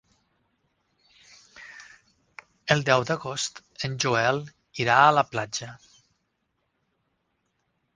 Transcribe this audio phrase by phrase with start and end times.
[2.77, 4.43] El deu d'agost en Joel
[4.87, 5.75] irà a la platja.